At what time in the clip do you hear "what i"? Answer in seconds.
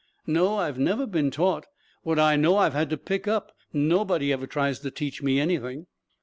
2.01-2.35